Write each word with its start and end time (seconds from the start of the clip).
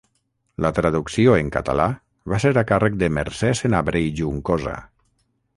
La 0.65 0.71
traducció 0.77 1.35
en 1.41 1.51
català 1.57 1.85
va 2.33 2.41
ser 2.45 2.53
a 2.63 2.65
càrrec 2.73 2.97
de 3.05 3.13
Mercè 3.21 3.55
Senabre 3.63 4.05
i 4.07 4.11
Juncosa. 4.23 4.79